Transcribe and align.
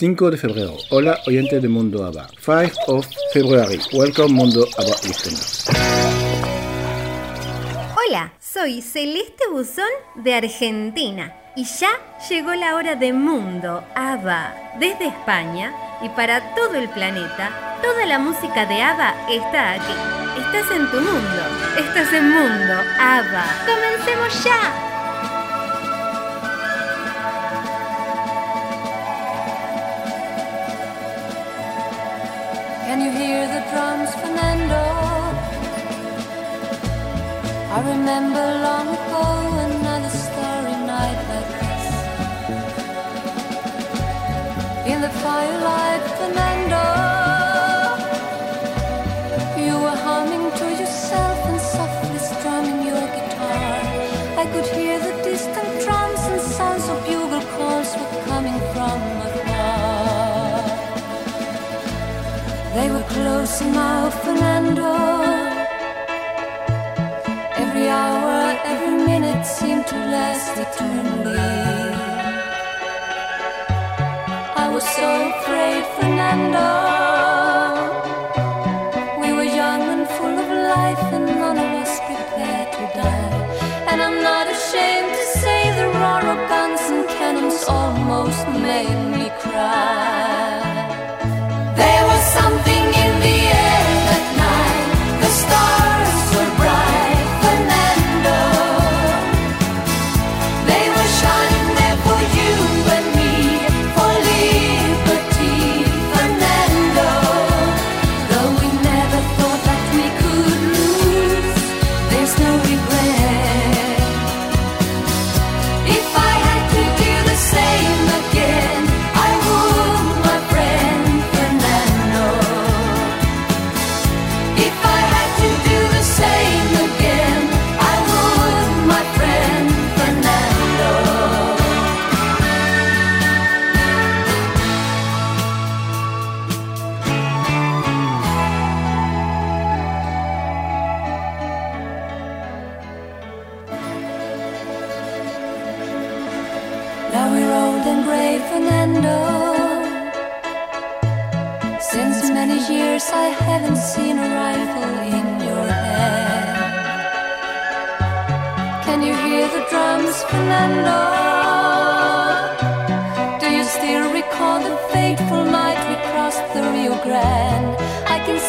5 0.00 0.30
de 0.30 0.38
febrero. 0.38 0.78
Hola, 0.88 1.18
oyente 1.26 1.60
de 1.60 1.68
Mundo 1.68 2.02
ABBA. 2.02 2.26
5 2.38 2.72
of 2.86 3.06
February. 3.34 3.78
Welcome, 3.92 4.32
Mundo 4.32 4.66
ABBA 4.78 4.96
listeners. 5.06 5.66
Hola, 7.94 8.32
soy 8.40 8.80
Celeste 8.80 9.44
Buzón 9.52 9.84
de 10.14 10.36
Argentina 10.36 11.34
y 11.54 11.64
ya 11.64 11.90
llegó 12.30 12.54
la 12.54 12.76
hora 12.76 12.96
de 12.96 13.12
Mundo 13.12 13.84
ABBA. 13.94 14.78
Desde 14.80 15.08
España 15.08 15.74
y 16.00 16.08
para 16.08 16.54
todo 16.54 16.76
el 16.76 16.88
planeta, 16.88 17.78
toda 17.82 18.06
la 18.06 18.18
música 18.18 18.64
de 18.64 18.80
ABBA 18.80 19.14
está 19.30 19.72
aquí. 19.72 19.92
Estás 20.40 20.78
en 20.78 20.90
tu 20.90 20.96
mundo, 20.96 21.42
estás 21.78 22.10
en 22.14 22.24
Mundo 22.24 22.72
ABBA. 22.98 23.44
¡Comencemos 23.66 24.44
ya! 24.44 24.89
Hear 33.12 33.46
the 33.46 33.62
drums, 33.70 34.14
Fernando? 34.14 34.82
I 37.76 37.78
remember 37.92 38.44
long 38.66 38.86
ago 38.98 39.24
another 39.66 40.12
starry 40.24 40.76
night 40.92 41.20
like 41.32 41.50
this. 41.60 41.86
In 44.92 45.00
the 45.00 45.12
firelight, 45.22 46.02
Fernando, 46.18 46.99
Close 63.20 63.60
now, 63.60 64.08
Fernando. 64.22 64.92
Every 67.62 67.86
hour, 67.86 68.38
every 68.72 68.96
minute 69.10 69.44
seemed 69.44 69.86
to 69.88 69.96
last 70.14 70.52
eternally. 70.64 71.36
I 74.64 74.66
was 74.74 74.84
so 74.98 75.08
afraid, 75.32 75.82
Fernando. 75.96 76.68
We 79.20 79.28
were 79.36 79.50
young 79.60 79.82
and 79.94 80.08
full 80.16 80.36
of 80.44 80.50
life, 80.76 81.04
and 81.16 81.26
none 81.26 81.58
of 81.64 81.70
us 81.82 81.92
prepared 82.08 82.68
to 82.76 82.84
die. 83.02 83.32
And 83.90 83.98
I'm 84.00 84.18
not 84.22 84.46
ashamed 84.56 85.12
to 85.20 85.24
say 85.42 85.60
the 85.78 85.88
roar 86.00 86.24
of 86.34 86.40
guns 86.48 86.82
and 86.92 87.06
cannons 87.16 87.64
almost 87.68 88.48
made 88.66 89.09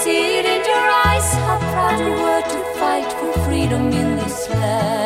see 0.04 0.40
it 0.40 0.46
in 0.46 0.62
your 0.72 0.88
eyes 1.06 1.28
how 1.46 1.58
proud 1.74 2.00
you 2.00 2.14
were 2.24 2.44
to 2.54 2.60
fight 2.80 3.10
for 3.20 3.32
freedom 3.46 3.92
in 3.92 4.16
this 4.16 4.50
land. 4.50 5.01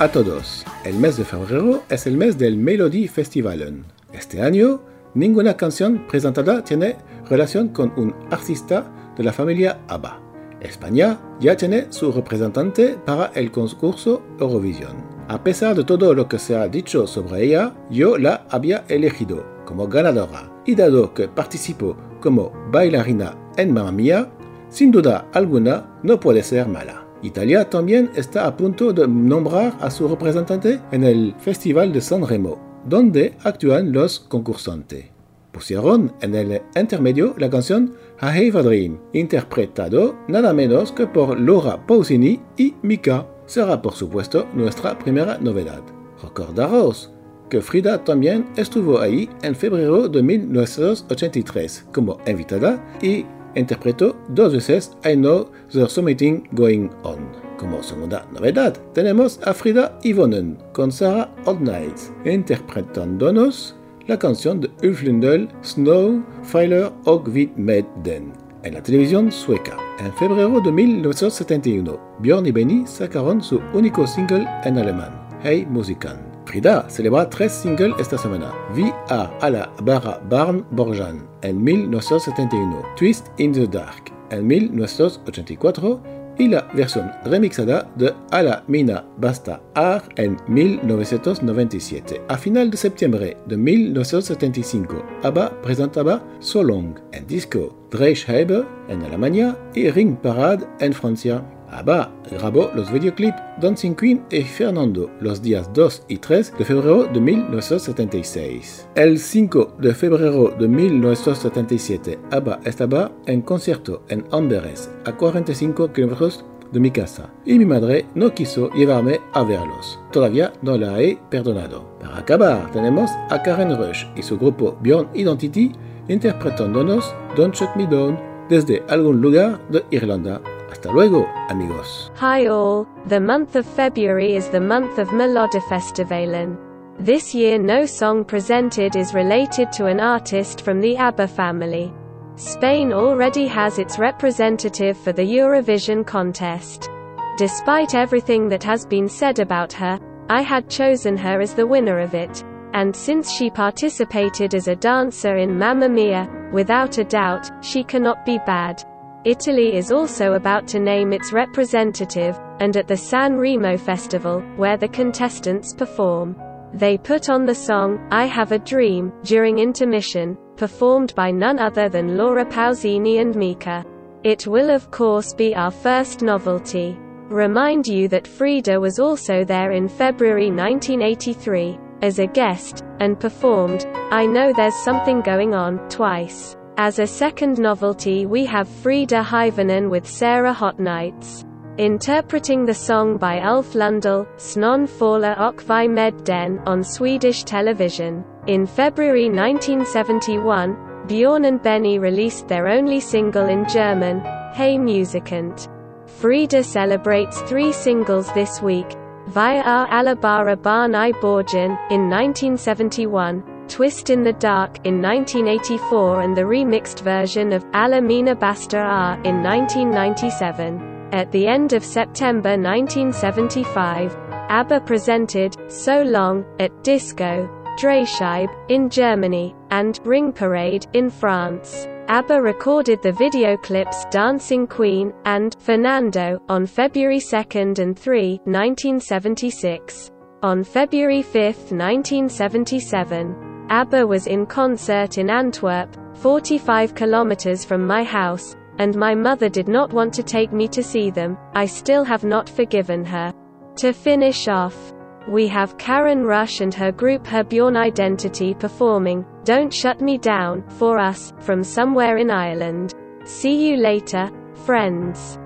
A 0.00 0.10
todos. 0.10 0.64
El 0.82 0.94
mes 0.94 1.18
de 1.18 1.26
febrero 1.26 1.82
es 1.90 2.06
el 2.06 2.16
mes 2.16 2.38
del 2.38 2.56
Melody 2.56 3.06
Festivalen. 3.06 3.84
Este 4.14 4.40
año, 4.40 4.80
ninguna 5.12 5.58
canción 5.58 6.06
presentada 6.08 6.64
tiene 6.64 6.96
relación 7.28 7.68
con 7.68 7.92
un 7.98 8.14
artista 8.30 8.90
de 9.14 9.24
la 9.24 9.32
familia 9.34 9.80
ABBA. 9.88 10.18
España 10.62 11.20
ya 11.38 11.54
tiene 11.54 11.92
su 11.92 12.12
representante 12.12 12.96
para 13.04 13.26
el 13.34 13.50
concurso 13.50 14.22
Eurovisión. 14.40 14.96
A 15.28 15.44
pesar 15.44 15.76
de 15.76 15.84
todo 15.84 16.14
lo 16.14 16.26
que 16.26 16.38
se 16.38 16.56
ha 16.56 16.66
dicho 16.66 17.06
sobre 17.06 17.44
ella, 17.44 17.74
yo 17.90 18.16
la 18.16 18.46
había 18.48 18.86
elegido 18.88 19.44
como 19.66 19.86
ganadora 19.86 20.50
y 20.64 20.76
dado 20.76 21.12
que 21.12 21.28
participó 21.28 21.94
como 22.22 22.52
bailarina 22.72 23.36
en 23.58 23.74
Mamma 23.74 23.92
Mia, 23.92 24.30
sin 24.70 24.92
duda 24.92 25.28
alguna 25.34 25.98
no 26.02 26.18
puede 26.18 26.42
ser 26.42 26.68
mala. 26.68 27.09
Italia 27.22 27.68
también 27.68 28.10
está 28.14 28.46
a 28.46 28.56
punto 28.56 28.92
de 28.92 29.06
nombrar 29.06 29.76
a 29.80 29.90
su 29.90 30.08
representante 30.08 30.80
en 30.90 31.04
el 31.04 31.34
Festival 31.38 31.92
de 31.92 32.00
San 32.00 32.26
Remo, 32.26 32.58
donde 32.86 33.34
actúan 33.44 33.92
los 33.92 34.20
concursantes. 34.20 35.06
Pusieron 35.52 36.12
en 36.22 36.34
el 36.34 36.62
intermedio 36.74 37.34
la 37.36 37.50
canción 37.50 37.94
I 38.22 38.48
Have 38.48 38.60
a 38.60 38.62
Dream, 38.62 38.98
interpretado 39.12 40.16
nada 40.28 40.52
menos 40.52 40.92
que 40.92 41.06
por 41.06 41.38
Laura 41.38 41.84
Pausini 41.86 42.40
y 42.56 42.74
Mika. 42.82 43.26
Será 43.46 43.82
por 43.82 43.94
supuesto 43.94 44.46
nuestra 44.54 44.98
primera 44.98 45.38
novedad. 45.38 45.82
Recordaros 46.22 47.10
que 47.50 47.60
Frida 47.60 48.02
también 48.04 48.46
estuvo 48.56 49.00
ahí 49.00 49.28
en 49.42 49.56
febrero 49.56 50.08
de 50.08 50.22
1983 50.22 51.86
como 51.92 52.18
invitada 52.26 52.82
y 53.02 53.26
interpretó 53.54 54.16
dos 54.28 54.52
veces 54.52 54.96
I 55.04 55.14
Know 55.14 55.50
There's 55.72 55.92
Something 55.92 56.42
Going 56.52 56.88
On. 57.02 57.18
Como 57.58 57.82
segunda 57.82 58.26
novedad, 58.32 58.74
tenemos 58.94 59.38
a 59.44 59.52
Frida 59.52 59.98
Ivonen 60.02 60.56
con 60.72 60.90
Sarah 60.90 61.30
Old 61.44 61.60
Nights, 61.60 62.10
interpretándonos 62.24 63.76
la 64.06 64.18
canción 64.18 64.60
de 64.60 64.70
Ulf 64.82 65.02
Lundell, 65.02 65.48
Snow, 65.62 66.24
Filer 66.42 66.90
och 67.04 67.28
vid 67.28 67.50
med 67.56 67.84
den, 68.02 68.32
en 68.62 68.74
la 68.74 68.82
televisión 68.82 69.30
sueca. 69.30 69.76
En 69.98 70.12
febrero 70.14 70.60
de 70.60 70.72
1971, 70.72 72.00
Björn 72.20 72.46
y 72.46 72.50
Benny 72.50 72.86
sacaron 72.86 73.42
su 73.42 73.60
único 73.74 74.06
single 74.06 74.46
en 74.64 74.78
alemán, 74.78 75.12
Hey 75.42 75.66
Musikan. 75.68 76.29
Frida 76.50 76.90
celebra 76.90 77.30
tres 77.30 77.52
singles 77.52 77.94
esta 78.00 78.18
semana. 78.18 78.52
Vi 78.74 78.92
a 79.08 79.48
la 79.48 79.70
barra 79.84 80.20
Barn 80.28 80.66
Borjan 80.72 81.24
en 81.42 81.62
1971, 81.62 82.82
Twist 82.96 83.28
in 83.38 83.52
the 83.52 83.68
Dark 83.68 84.12
en 84.30 84.48
1984 84.48 86.02
y 86.38 86.48
la 86.48 86.68
versión 86.74 87.12
remixada 87.24 87.88
de 87.94 88.12
A 88.32 88.42
la 88.42 88.64
Mina 88.66 89.04
Basta 89.16 89.62
Ar 89.76 90.02
en 90.16 90.38
1997. 90.48 92.22
A 92.26 92.36
final 92.36 92.68
de 92.68 92.76
septiembre 92.78 93.36
de 93.46 93.56
1975, 93.56 95.04
ABBA 95.22 95.62
presentaba 95.62 96.20
So 96.40 96.64
Long 96.64 96.98
en 97.12 97.28
disco, 97.28 97.78
Drehscheibe 97.92 98.64
en 98.88 99.02
Alemania 99.02 99.56
y 99.72 99.88
Ring 99.88 100.16
Parade 100.16 100.66
en 100.80 100.94
Francia. 100.94 101.44
ABBA 101.72 102.10
grabó 102.30 102.70
los 102.74 102.90
videoclips 102.92 103.36
Dancing 103.60 103.94
Queen 103.94 104.22
y 104.30 104.42
Fernando 104.42 105.10
los 105.20 105.42
días 105.42 105.70
2 105.72 106.04
y 106.08 106.18
3 106.18 106.58
de 106.58 106.64
febrero 106.64 107.04
de 107.04 107.20
1976. 107.20 108.88
El 108.94 109.18
5 109.18 109.76
de 109.78 109.94
febrero 109.94 110.54
de 110.58 110.68
1977, 110.68 112.18
ABBA 112.30 112.60
estaba 112.64 113.12
en 113.26 113.42
concierto 113.42 114.02
en 114.08 114.24
Amberes, 114.32 114.90
a 115.04 115.12
45 115.16 115.92
kilómetros 115.92 116.44
de 116.72 116.80
mi 116.80 116.90
casa, 116.90 117.30
y 117.44 117.58
mi 117.58 117.64
madre 117.64 118.06
no 118.14 118.32
quiso 118.32 118.70
llevarme 118.70 119.20
a 119.32 119.42
verlos. 119.42 119.98
Todavía 120.12 120.52
no 120.62 120.76
la 120.76 121.00
he 121.00 121.18
perdonado. 121.30 121.98
Para 122.00 122.18
acabar, 122.18 122.70
tenemos 122.70 123.10
a 123.28 123.42
Karen 123.42 123.76
Rush 123.76 124.04
y 124.16 124.22
su 124.22 124.38
grupo 124.38 124.78
Beyond 124.80 125.16
Identity 125.16 125.72
interpretándonos 126.08 127.14
Don't 127.36 127.54
Shut 127.54 127.74
Me 127.76 127.86
Down 127.86 128.18
desde 128.48 128.82
algún 128.88 129.20
lugar 129.20 129.60
de 129.68 129.84
Irlanda. 129.90 130.40
Hasta 130.70 130.88
luego, 130.92 131.26
amigos. 131.48 132.12
Hi 132.14 132.46
all, 132.46 132.86
the 133.06 133.18
month 133.18 133.56
of 133.56 133.66
February 133.66 134.36
is 134.36 134.48
the 134.48 134.60
month 134.60 134.98
of 134.98 135.08
Melodifestivalen. 135.08 136.56
This 136.96 137.34
year 137.34 137.58
no 137.58 137.84
song 137.84 138.24
presented 138.24 138.94
is 138.94 139.12
related 139.12 139.72
to 139.72 139.86
an 139.86 139.98
artist 139.98 140.62
from 140.62 140.80
the 140.80 140.96
ABBA 140.96 141.26
family. 141.26 141.92
Spain 142.36 142.92
already 142.92 143.48
has 143.48 143.80
its 143.80 143.98
representative 143.98 144.96
for 144.96 145.12
the 145.12 145.24
Eurovision 145.24 146.06
contest. 146.06 146.88
Despite 147.36 147.96
everything 147.96 148.48
that 148.48 148.62
has 148.62 148.86
been 148.86 149.08
said 149.08 149.40
about 149.40 149.72
her, 149.72 149.98
I 150.28 150.42
had 150.42 150.70
chosen 150.70 151.16
her 151.16 151.40
as 151.40 151.52
the 151.52 151.66
winner 151.66 151.98
of 151.98 152.14
it. 152.14 152.44
And 152.74 152.94
since 152.94 153.32
she 153.32 153.50
participated 153.50 154.54
as 154.54 154.68
a 154.68 154.76
dancer 154.76 155.36
in 155.36 155.58
Mamma 155.58 155.88
Mia, 155.88 156.30
without 156.52 156.98
a 156.98 157.04
doubt, 157.04 157.50
she 157.60 157.82
cannot 157.82 158.24
be 158.24 158.38
bad. 158.46 158.84
Italy 159.24 159.76
is 159.76 159.92
also 159.92 160.32
about 160.32 160.66
to 160.68 160.80
name 160.80 161.12
its 161.12 161.30
representative, 161.30 162.40
and 162.60 162.74
at 162.78 162.88
the 162.88 162.96
San 162.96 163.36
Remo 163.36 163.76
Festival, 163.76 164.40
where 164.56 164.78
the 164.78 164.88
contestants 164.88 165.74
perform. 165.74 166.34
They 166.72 166.96
put 166.96 167.28
on 167.28 167.44
the 167.44 167.54
song, 167.54 168.08
I 168.10 168.24
Have 168.24 168.52
a 168.52 168.58
Dream, 168.58 169.12
during 169.24 169.58
intermission, 169.58 170.38
performed 170.56 171.14
by 171.14 171.30
none 171.30 171.58
other 171.58 171.90
than 171.90 172.16
Laura 172.16 172.46
Pausini 172.46 173.20
and 173.20 173.36
Mika. 173.36 173.84
It 174.24 174.46
will 174.46 174.70
of 174.70 174.90
course 174.90 175.34
be 175.34 175.54
our 175.54 175.70
first 175.70 176.22
novelty. 176.22 176.96
Remind 177.28 177.86
you 177.86 178.08
that 178.08 178.26
Frida 178.26 178.80
was 178.80 178.98
also 178.98 179.44
there 179.44 179.72
in 179.72 179.86
February 179.86 180.50
1983, 180.50 181.78
as 182.00 182.20
a 182.20 182.26
guest, 182.26 182.84
and 183.00 183.20
performed, 183.20 183.86
I 184.10 184.24
Know 184.24 184.54
There's 184.54 184.74
Something 184.76 185.20
Going 185.20 185.54
On, 185.54 185.78
twice. 185.90 186.56
As 186.82 186.98
a 186.98 187.06
second 187.06 187.58
novelty 187.58 188.24
we 188.24 188.46
have 188.46 188.66
Frida 188.66 189.22
Hyvönen 189.22 189.90
with 189.90 190.06
Sahara 190.06 190.54
Hotnights. 190.54 191.44
Interpreting 191.76 192.64
the 192.64 192.72
song 192.72 193.18
by 193.18 193.38
Ulf 193.40 193.74
Lundell, 193.74 194.26
Snön 194.38 194.88
Faller 194.88 195.36
och 195.38 195.60
vi 195.68 195.86
med 195.86 196.24
den, 196.24 196.58
on 196.64 196.82
Swedish 196.82 197.44
television. 197.44 198.24
In 198.46 198.64
February 198.64 199.28
1971, 199.28 201.06
Bjorn 201.06 201.44
and 201.44 201.62
Benny 201.62 201.98
released 201.98 202.48
their 202.48 202.66
only 202.66 202.98
single 202.98 203.50
in 203.50 203.68
German, 203.68 204.22
Hey 204.54 204.78
Musikant. 204.78 205.68
Frida 206.06 206.64
celebrates 206.64 207.42
three 207.42 207.72
singles 207.72 208.32
this 208.32 208.62
week, 208.62 208.96
Via 209.26 209.62
Alabara 209.90 210.56
Barn 210.56 210.94
i 210.94 211.12
Början, 211.12 211.76
in 211.90 212.08
1971, 212.08 213.44
Twist 213.70 214.10
in 214.10 214.24
the 214.24 214.32
Dark, 214.32 214.84
in 214.84 215.00
1984 215.00 216.22
and 216.22 216.36
the 216.36 216.42
remixed 216.42 217.02
version 217.02 217.52
of 217.52 217.64
Alla 217.72 218.02
Mina 218.02 218.34
Bästa 218.34 218.78
År, 218.78 219.24
in 219.24 219.42
1997. 219.42 221.08
At 221.12 221.30
the 221.30 221.46
end 221.46 221.72
of 221.72 221.84
September 221.84 222.58
1975, 222.58 224.16
ABBA 224.50 224.80
presented 224.80 225.56
So 225.70 226.02
Long 226.02 226.44
at 226.58 226.82
Disco 226.82 227.48
Drehscheibe 227.78 228.50
in 228.68 228.90
Germany 228.90 229.54
and 229.70 230.00
Ring 230.04 230.32
Parade 230.32 230.86
in 230.92 231.08
France. 231.08 231.86
ABBA 232.08 232.42
recorded 232.42 233.00
the 233.02 233.12
video 233.12 233.56
clips 233.56 234.04
Dancing 234.10 234.66
Queen 234.66 235.14
and 235.24 235.56
Fernando 235.60 236.42
on 236.48 236.66
February 236.66 237.20
2 237.20 237.36
and 237.78 237.96
3, 237.96 238.40
1976. 238.44 240.10
On 240.42 240.64
February 240.64 241.22
5, 241.22 241.32
1977, 241.72 243.49
ABBA 243.70 244.04
was 244.04 244.26
in 244.26 244.46
concert 244.46 245.16
in 245.16 245.30
Antwerp, 245.30 245.96
45 246.16 246.94
kilometers 246.94 247.64
from 247.64 247.86
my 247.86 248.02
house, 248.02 248.56
and 248.78 248.96
my 248.96 249.14
mother 249.14 249.48
did 249.48 249.68
not 249.68 249.92
want 249.92 250.12
to 250.14 250.24
take 250.24 250.52
me 250.52 250.66
to 250.66 250.82
see 250.82 251.08
them. 251.08 251.38
I 251.54 251.66
still 251.66 252.02
have 252.02 252.24
not 252.24 252.48
forgiven 252.48 253.04
her. 253.04 253.32
To 253.76 253.92
finish 253.92 254.48
off, 254.48 254.92
we 255.28 255.46
have 255.46 255.78
Karen 255.78 256.24
Rush 256.24 256.60
and 256.60 256.74
her 256.74 256.90
group 256.90 257.24
Her 257.24 257.44
Bjorn 257.44 257.76
Identity 257.76 258.54
performing 258.54 259.24
Don't 259.44 259.72
Shut 259.72 260.00
Me 260.00 260.18
Down 260.18 260.68
for 260.70 260.98
us 260.98 261.32
from 261.38 261.62
somewhere 261.62 262.16
in 262.16 262.30
Ireland. 262.30 262.94
See 263.24 263.68
you 263.68 263.76
later, 263.76 264.30
friends. 264.64 265.38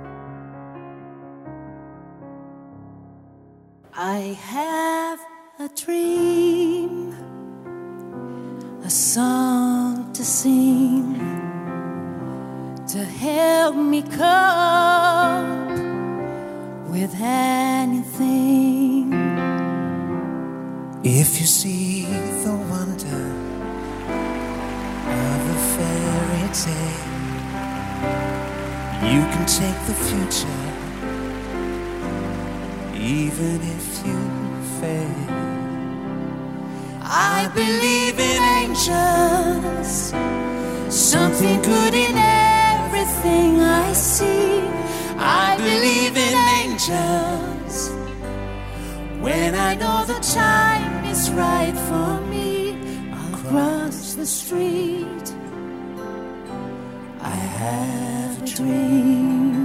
I 3.92 4.38
have 4.40 5.20
a 5.60 5.68
dream, 5.75 7.33
a 8.84 8.90
song 8.90 10.12
to 10.12 10.22
sing, 10.22 11.14
to 12.86 13.02
help 13.02 13.74
me 13.74 14.02
cope 14.02 14.18
with 16.90 17.14
anything. 17.18 19.10
If 21.02 21.40
you 21.40 21.46
see 21.46 22.04
the 22.44 22.54
wonder 22.72 23.24
of 25.08 25.40
a 25.54 25.58
fairy 25.72 26.48
tale, 26.52 27.08
you 29.12 29.22
can 29.32 29.46
take 29.46 29.80
the 29.86 29.94
future, 30.08 30.60
even 32.94 33.62
if 33.62 34.06
you 34.06 34.18
fail. 34.78 35.43
I 37.06 37.49
believe 37.54 38.18
in 38.18 38.42
angels, 38.62 40.14
something 40.88 41.61
good 41.61 41.94
in 41.94 42.16
everything 42.16 43.61
I 43.61 43.92
see. 43.92 44.61
I 45.18 45.56
believe 45.58 46.16
in 46.16 46.34
angels 46.64 47.90
when 49.20 49.54
I 49.54 49.75
know 49.75 50.04
the 50.06 50.18
time 50.20 51.04
is 51.04 51.30
right 51.30 51.76
for 51.88 52.20
me. 52.28 52.78
I'll 53.12 53.38
cross 53.50 54.14
the 54.14 54.26
street. 54.26 55.34
I 57.20 57.37
have 57.61 58.42
a 58.42 58.46
dream. 58.46 59.63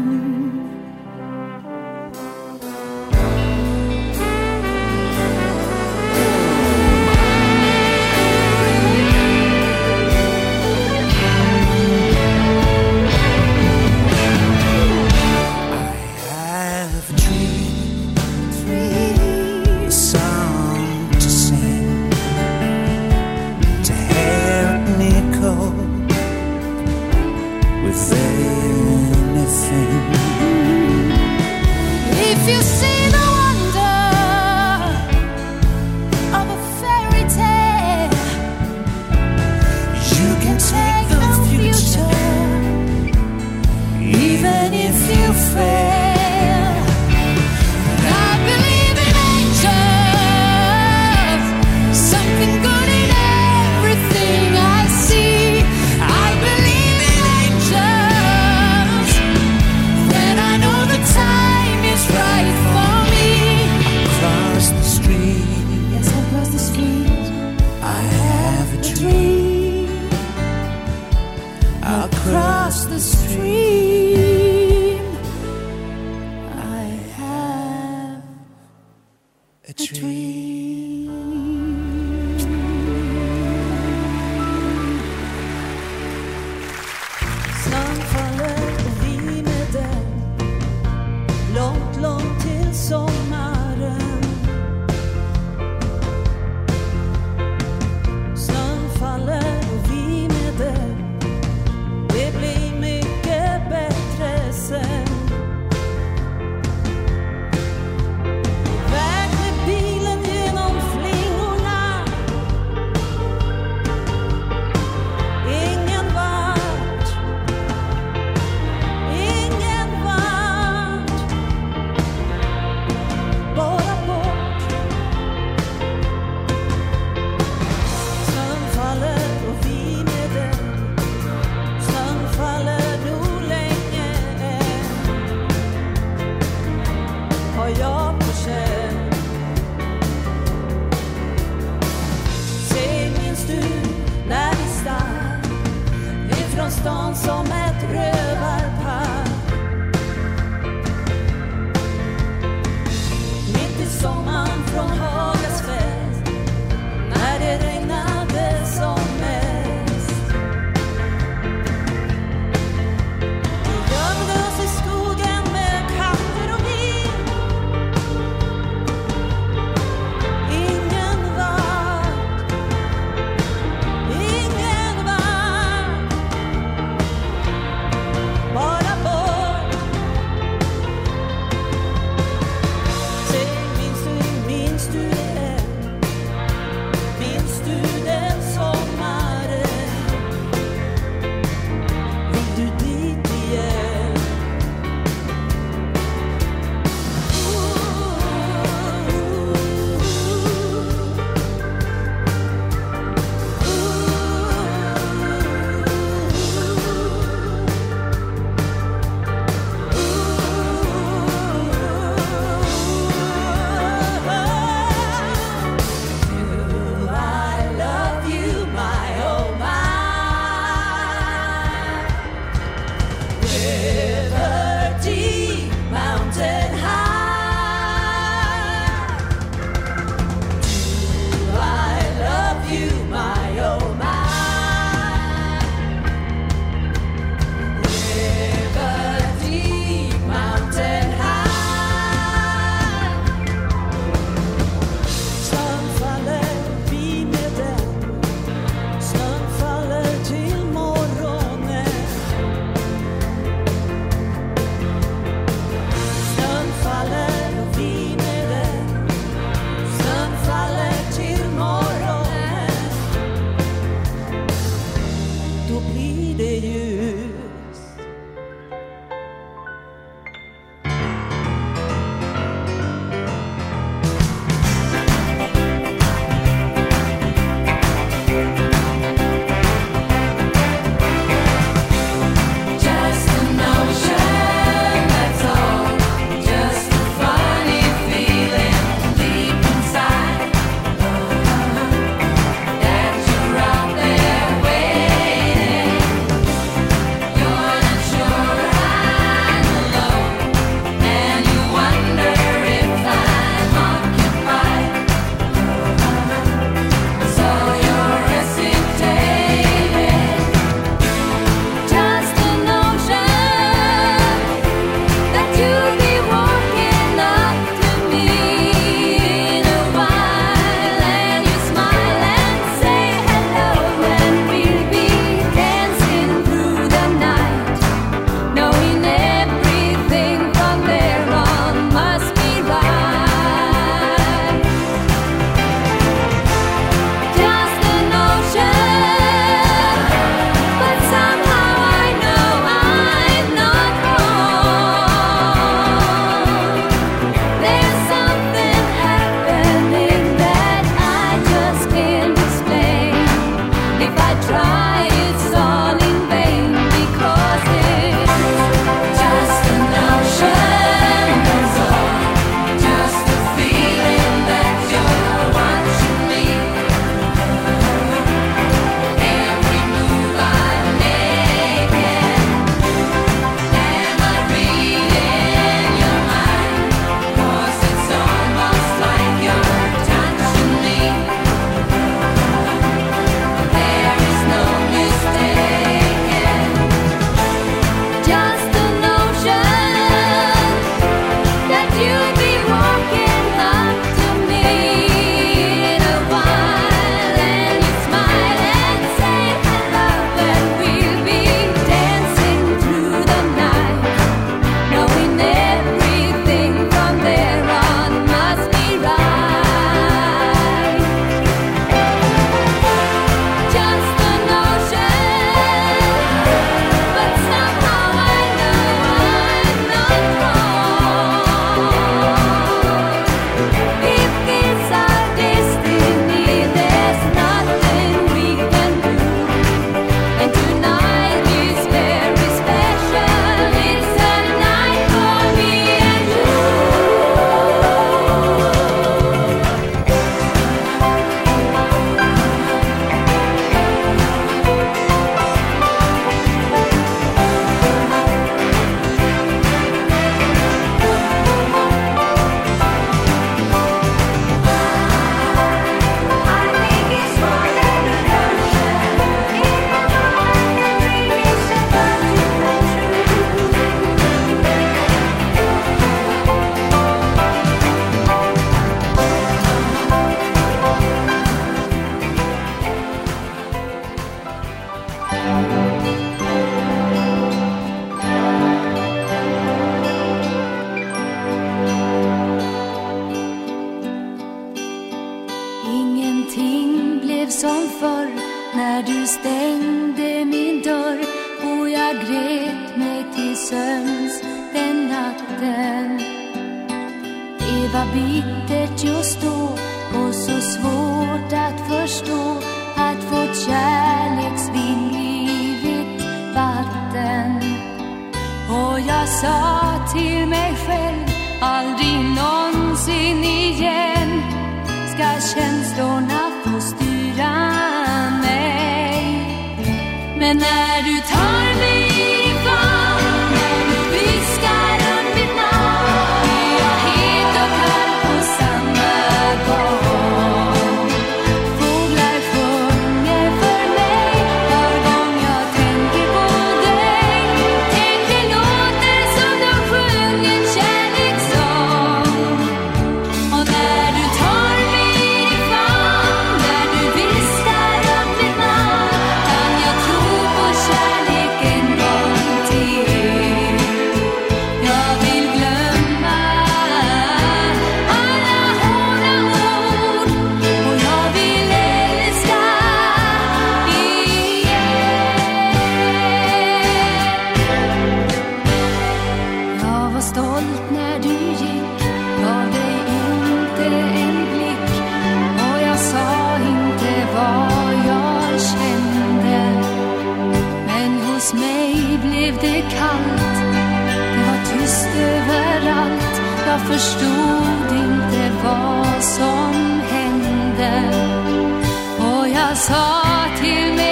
Sa 592.76 593.48
till 593.62 593.94
mig 593.94 594.09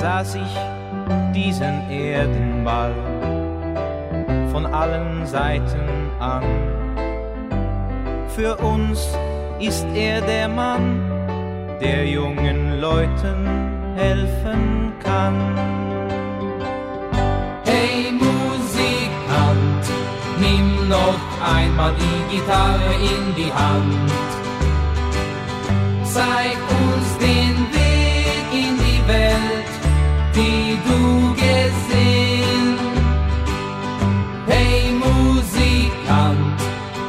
Sah 0.00 0.24
sich 0.24 0.56
diesen 1.34 1.90
Erdenball 1.90 2.94
von 4.50 4.64
allen 4.64 5.26
Seiten 5.26 6.10
an. 6.18 6.42
Für 8.34 8.56
uns 8.56 8.98
ist 9.58 9.84
er 9.94 10.22
der 10.22 10.48
Mann, 10.48 11.02
der 11.82 12.06
jungen 12.06 12.80
Leuten 12.80 13.46
helfen 13.94 14.94
kann. 15.04 15.36
Hey 17.66 18.10
Musikant, 18.10 19.84
nimm 20.40 20.88
noch 20.88 21.20
einmal 21.56 21.92
die 22.00 22.36
Gitarre 22.36 22.94
in 23.12 23.34
die 23.34 23.52
Hand. 23.52 24.10
Zeig 26.04 26.56
uns 26.86 27.18
den 27.18 27.54
Weg 27.74 28.44
in 28.50 28.78
die 28.78 29.06
Welt, 29.06 29.59
die 30.34 30.78
du 30.86 31.34
gesehen. 31.34 32.78
Hey 34.46 34.92
Musikant, 34.92 36.60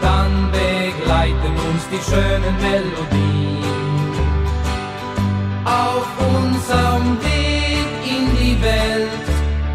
dann 0.02 0.52
begleiten 0.52 1.54
uns 1.70 1.84
die 1.92 2.02
schönen 2.10 2.56
Melodien. 2.62 3.62
Auf 5.66 6.08
unserem 6.36 7.18
Weg 7.22 7.92
in 8.16 8.26
die 8.40 8.58
Welt, 8.62 9.28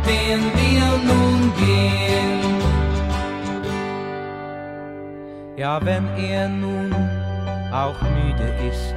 den 0.06 0.40
wir 0.60 0.88
nun 1.10 1.52
gehen. 1.56 2.40
Ja, 5.56 5.80
wenn 5.84 6.06
er 6.16 6.48
nun 6.48 6.94
auch 7.72 8.00
müde 8.02 8.48
ist 8.68 8.94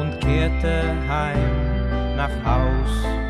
und 0.00 0.20
kehrte 0.20 0.94
heim 1.08 2.16
nach 2.16 2.30
Haus. 2.44 3.27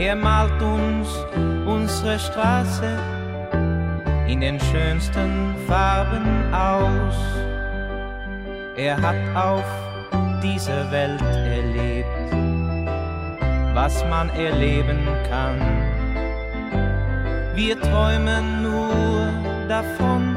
Er 0.00 0.16
malt 0.16 0.62
uns 0.62 1.08
unsere 1.66 2.18
Straße 2.18 2.98
in 4.26 4.40
den 4.40 4.58
schönsten 4.58 5.54
Farben 5.68 6.54
aus. 6.54 7.16
Er 8.78 8.96
hat 8.96 9.20
auf 9.34 9.66
dieser 10.42 10.90
Welt 10.90 11.20
erlebt, 11.20 12.32
was 13.74 14.02
man 14.08 14.30
erleben 14.30 15.06
kann. 15.28 15.60
Wir 17.54 17.78
träumen 17.78 18.62
nur 18.62 19.28
davon, 19.68 20.34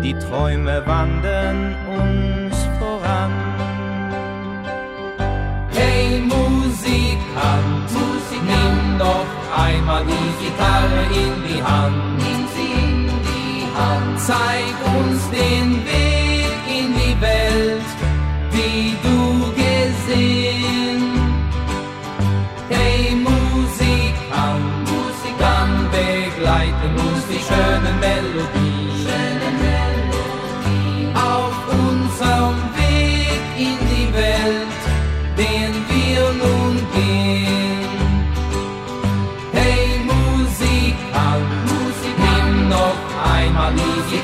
die 0.00 0.14
Träume 0.14 0.86
wandern 0.86 1.74
uns 1.88 2.56
voran. 2.78 3.32
Hey 5.72 6.20
Musik, 6.20 7.18
an! 7.34 7.69
noch 9.00 9.26
einmal 9.66 10.04
die 10.04 10.30
Gitarre 10.44 11.02
in 11.22 11.32
die 11.48 11.62
Hand. 11.62 11.98
Nimm 12.22 12.42
sie 12.54 12.72
in 12.84 12.94
die 13.28 13.62
Hand. 13.78 14.14
Zeig 14.30 14.76
uns 14.98 15.20
den 15.30 15.68
Weg 15.90 16.54
in 16.78 16.88
die 17.00 17.16
Welt, 17.20 17.90
die 18.52 18.96
du 19.06 19.18
gesehen 19.52 20.46
hast. 20.46 20.49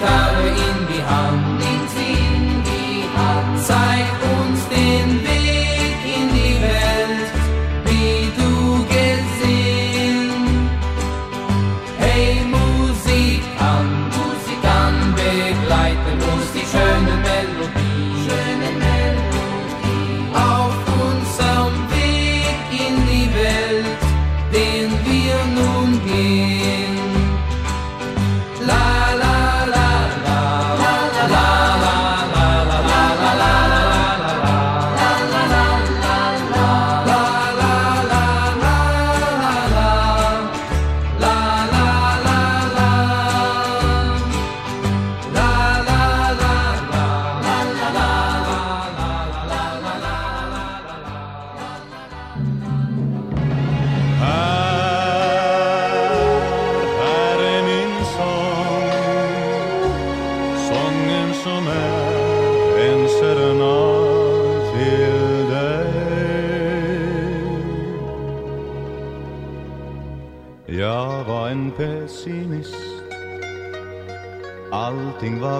Father 0.07 0.47
in 0.47 0.76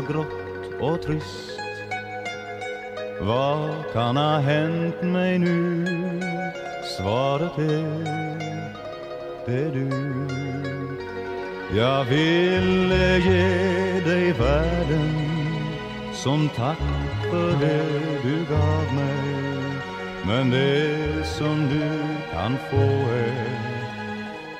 grått 0.01 0.81
och 0.81 1.03
trist. 1.03 1.61
Vad 3.21 3.93
kan 3.93 4.17
ha 4.17 4.39
hänt 4.39 5.03
mig 5.03 5.39
nu? 5.39 5.87
Svaret 6.97 7.59
är, 7.59 8.05
det 9.47 9.55
är 9.55 9.71
du. 9.71 9.91
Jag 11.77 12.05
ville 12.05 13.19
ge 13.19 14.01
dig 14.01 14.33
världen 14.33 15.27
som 16.15 16.49
tack 16.57 16.79
för 17.31 17.51
det 17.61 17.85
du 18.23 18.45
gav 18.51 18.95
mig. 18.95 19.47
Men 20.27 20.51
det 20.51 21.27
som 21.27 21.69
du 21.69 21.91
kan 22.33 22.57
få 22.71 23.11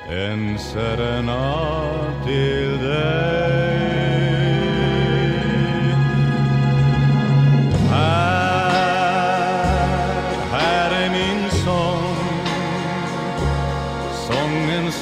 är 0.09 0.31
en 0.31 0.59
serenad 0.59 2.25
till 2.25 2.77
dig. 2.87 3.96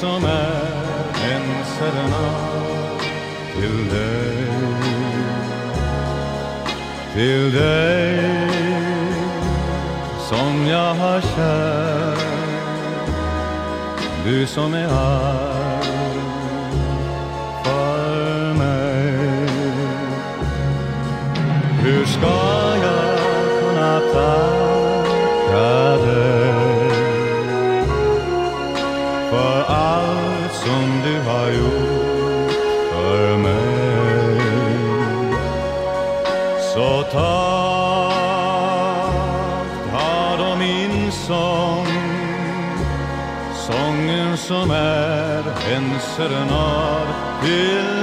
som 0.06 0.24
är 0.24 0.66
en 1.32 1.64
serenad 1.78 3.00
till 3.54 3.88
dig. 3.88 4.46
Till 7.14 7.52
dig 7.52 8.50
som 10.28 10.66
jag 10.66 10.94
har 10.94 11.20
kär. 11.20 12.16
Du 14.24 14.46
som 14.46 14.74
är 14.74 14.88
arg 14.88 15.86
för 17.64 18.54
mig. 18.54 19.48
Hur 21.82 22.06
ska 22.06 22.36
jag 22.82 23.18
kunna 23.60 24.00
tacka 24.00 24.55
serenar. 46.16 47.06
Dil 47.42 47.95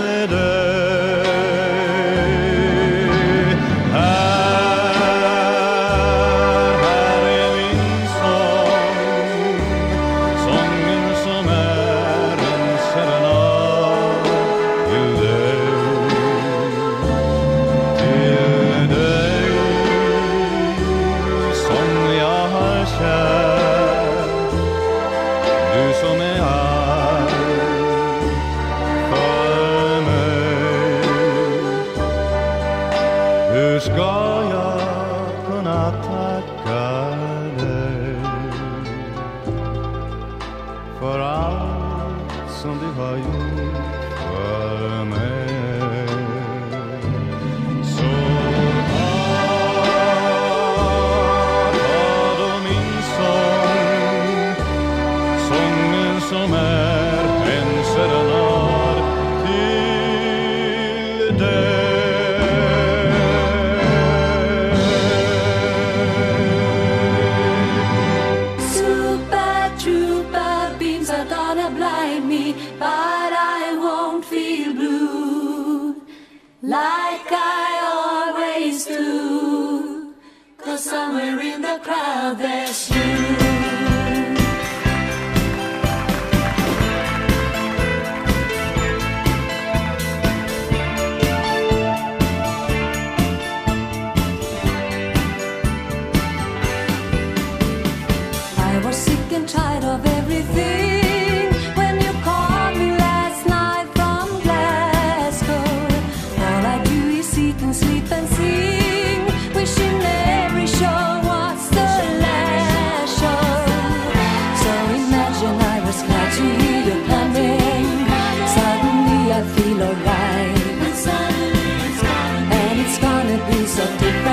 I'm 123.76 124.33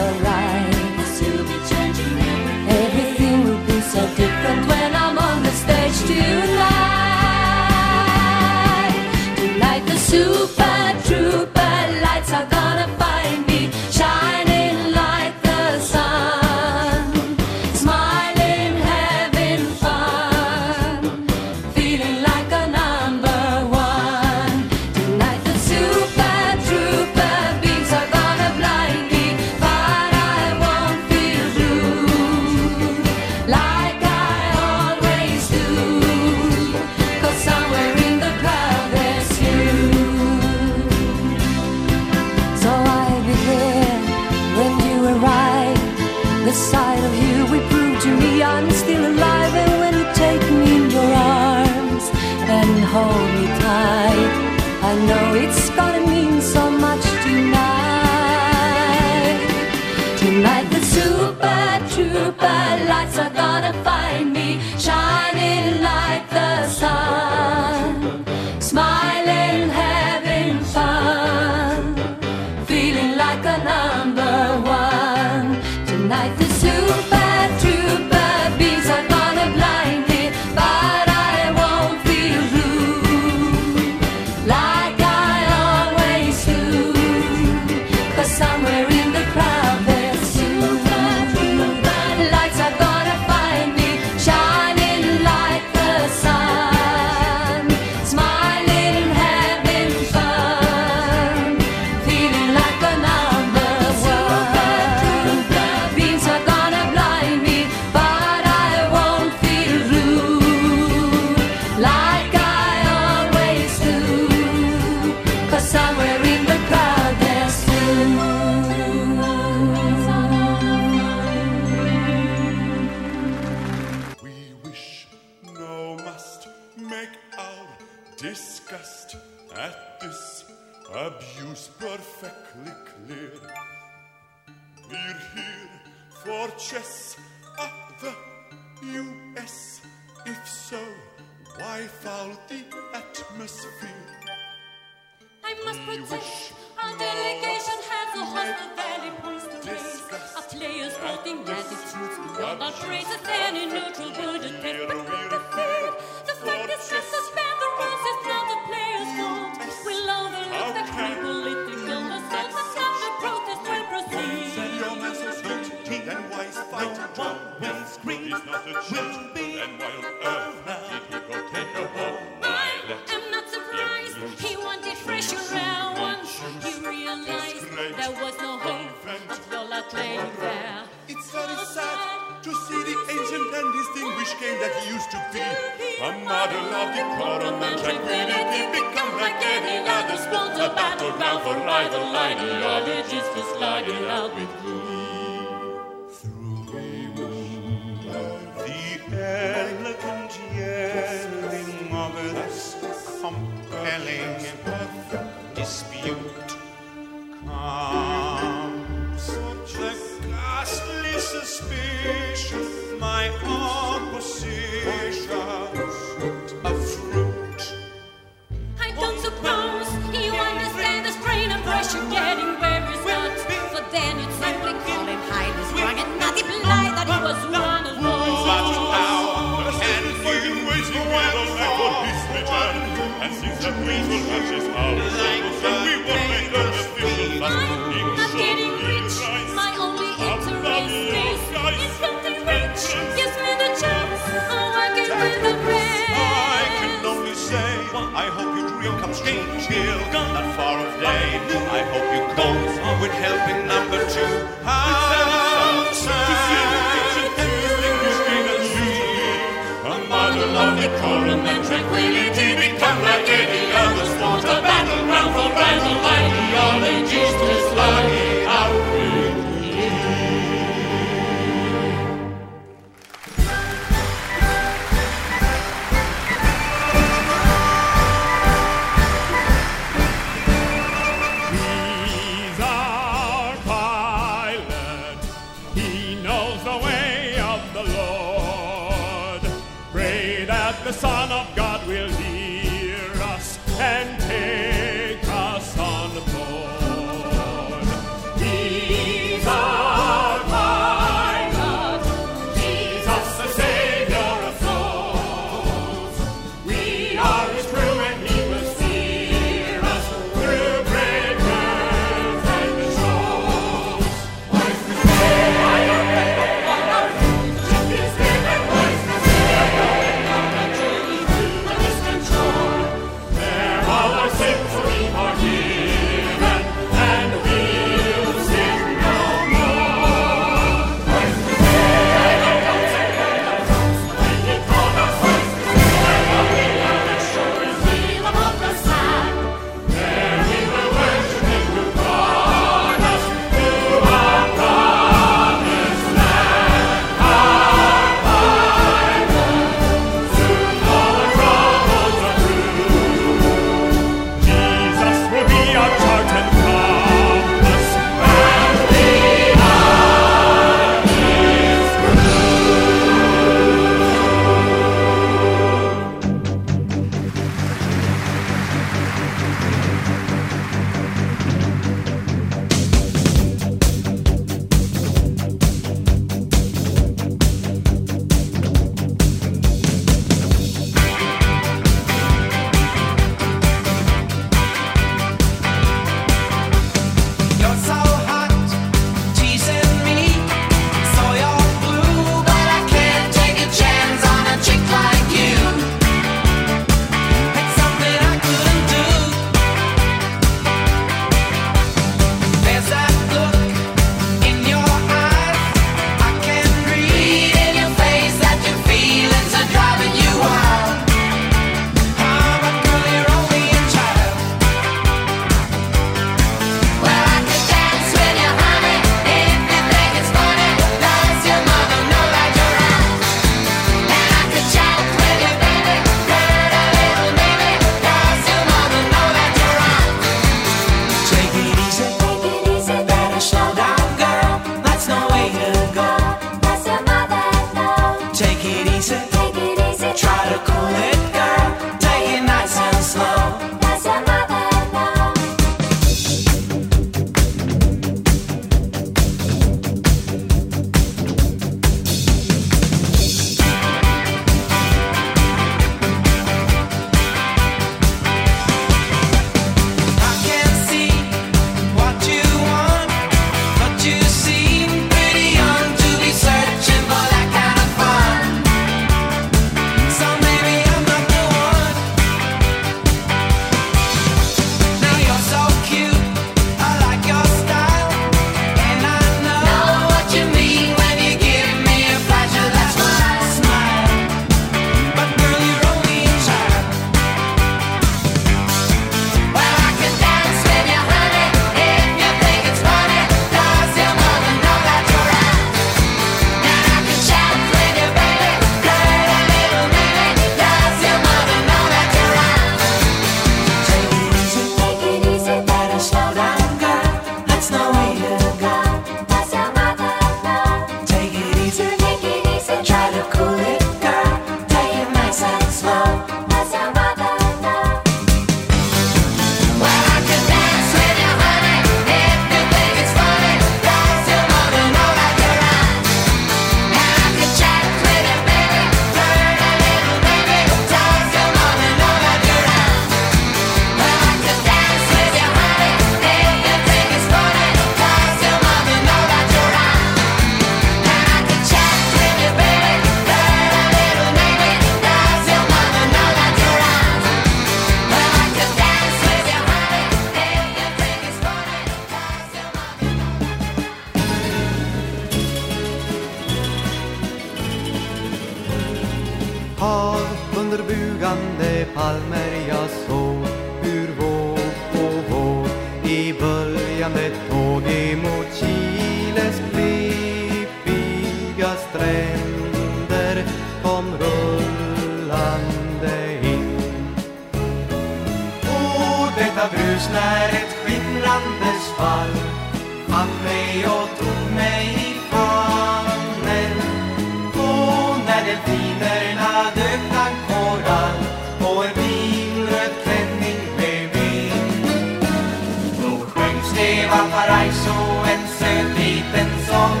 Valparaiso 597.12 597.94
en 598.32 598.42
söt 598.58 598.98
liten 598.98 599.50
sång. 599.68 600.00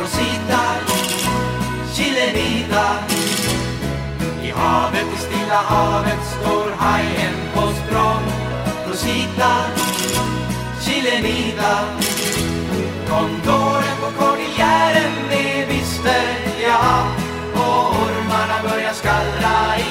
Rosita, 0.00 0.62
chilenita. 1.94 2.86
I 4.42 4.50
havet, 4.50 5.08
i 5.14 5.16
stilla 5.16 5.60
havet 5.68 6.22
står 6.34 6.70
hajen 6.78 7.36
på 7.54 7.60
språng. 7.60 8.24
Rosita, 8.88 9.52
chilenita. 10.80 11.74
Kondoren 13.08 13.96
på 14.00 14.08
kordillären 14.18 15.14
är 15.30 15.66
bister, 15.66 16.26
ja. 16.66 17.06
Och 17.54 17.90
ormarna 18.02 18.56
börjar 18.62 18.92
skallra 18.92 19.83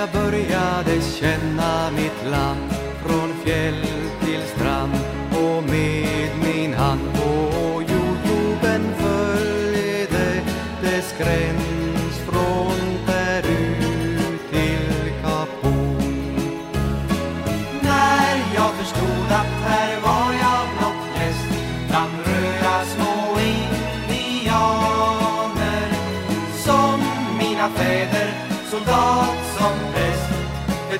jag 0.00 0.08
började 0.10 1.00
känna 1.00 1.90
mitt 1.90 2.30
land. 2.30 2.59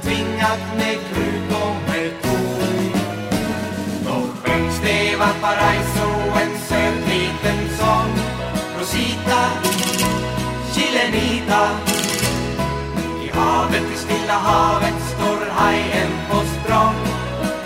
Betvingat 0.02 0.60
med 0.76 0.98
krut 1.12 1.52
och 1.52 1.76
med 1.88 2.22
torn. 2.22 2.92
Då 4.04 4.16
sjöngs 4.42 4.80
det 4.82 5.16
Valparaiso 5.16 6.08
en 6.42 6.58
söt 6.68 7.08
liten 7.08 7.78
sång. 7.78 8.12
Rosita, 8.78 9.42
chilenita. 10.74 11.68
I 13.24 13.30
havet, 13.38 13.82
i 13.94 13.96
stilla 13.96 14.32
havet 14.32 14.94
står 15.14 15.50
hajen 15.50 16.10
på 16.30 16.36
språng. 16.36 16.94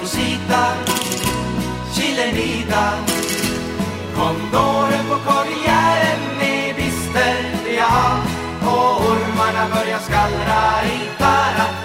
Rosita, 0.00 0.64
chilenita. 1.94 2.84
Kondoren 4.16 5.04
på 5.08 5.16
kordillären 5.30 6.40
är 6.40 6.74
bister, 6.74 7.36
ja. 7.76 8.18
Och 8.60 9.00
ormarna 9.10 9.74
börjar 9.74 9.98
skallra 9.98 10.84
i 10.84 11.18
Tarapacá 11.18 11.83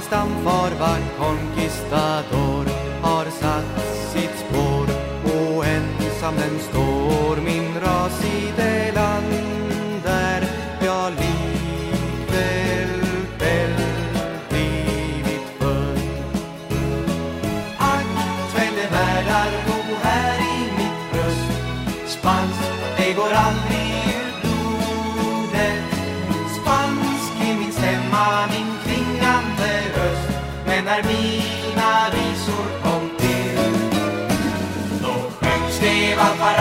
att 0.00 0.06
stamfar 0.06 0.70
var 0.80 0.98
conquistador 1.18 2.64
har 3.02 3.24
satt 3.24 3.84
sitt 4.12 4.38
spår. 4.48 4.86
Och 5.24 5.64
ensam 5.66 6.34
den 6.36 6.58
står 6.58 7.36
min 7.36 7.80
ras 7.80 8.24
i 8.24 8.52
det 8.56 8.79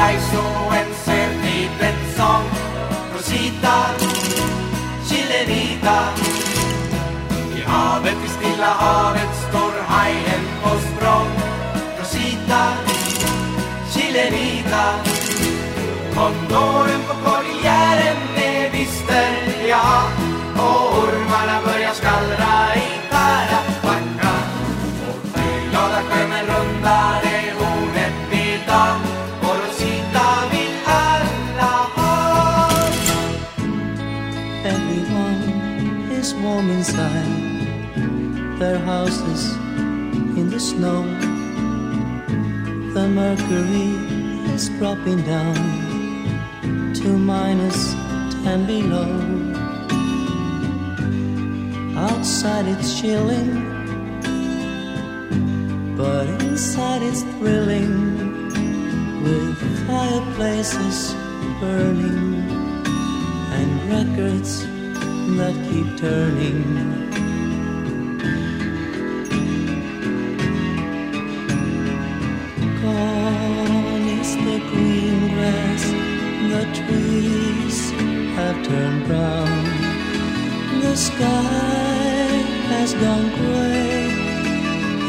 Valparaiso 0.09 0.73
en 0.73 0.93
söt 1.05 1.35
liten 1.43 1.95
sång 2.17 2.49
Rosita, 3.13 3.77
chilenita 5.07 5.99
I 7.55 7.61
havet, 7.61 8.17
i 8.25 8.29
stilla 8.29 8.65
havet 8.65 9.35
står 9.49 9.73
hajen 9.87 10.45
på 10.63 10.69
språng 10.69 11.31
Rosita, 11.99 12.73
chilenita 13.93 14.93
Kondoren 16.15 17.01
på 17.07 17.28
snow. 40.79 41.03
The 42.93 43.05
mercury 43.09 43.91
is 44.55 44.69
dropping 44.79 45.21
down 45.23 45.55
to 46.99 47.07
minus 47.17 47.79
10 48.43 48.65
below. 48.65 49.11
Outside 52.07 52.65
it's 52.73 53.01
chilling, 53.01 53.51
but 55.97 56.27
inside 56.47 57.01
it's 57.01 57.23
thrilling 57.35 57.91
with 59.23 59.57
fireplaces 59.85 61.13
burning 61.59 62.39
and 63.57 63.69
records 63.95 64.51
that 65.37 65.55
keep 65.67 65.87
turning. 65.97 66.98
Sky 81.19 82.31
has 82.71 82.93
gone 82.93 83.29
gray, 83.39 84.07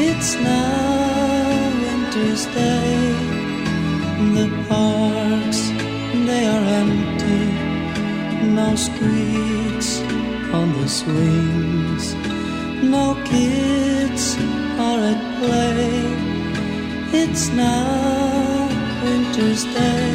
it's 0.08 0.30
now 0.34 1.70
winter's 1.84 2.44
day. 2.46 3.14
The 4.36 4.48
parks, 4.68 5.60
they 6.28 6.42
are 6.54 6.64
empty, 6.82 7.46
no 8.58 8.68
streets 8.86 9.90
on 10.58 10.66
the 10.78 10.88
swings, 11.00 12.04
no 12.96 13.06
kids 13.32 14.24
are 14.86 15.00
at 15.12 15.20
play. 15.38 15.90
It's 17.22 17.44
now 17.50 18.68
winter's 19.04 19.64
day, 19.78 20.09